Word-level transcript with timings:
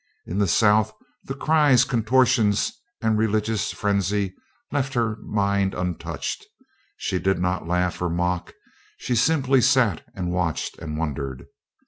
In 0.25 0.39
the 0.39 0.47
South 0.47 0.91
the 1.25 1.35
cries, 1.35 1.83
contortions, 1.85 2.71
and 3.03 3.19
religious 3.19 3.71
frenzy 3.71 4.33
left 4.71 4.95
her 4.95 5.17
mind 5.17 5.75
untouched; 5.75 6.43
she 6.97 7.19
did 7.19 7.37
not 7.37 7.67
laugh 7.67 8.01
or 8.01 8.09
mock, 8.09 8.51
she 8.97 9.15
simply 9.15 9.61
sat 9.61 10.03
and 10.15 10.31
watched 10.33 10.79
and 10.79 10.97
wondered. 10.97 11.45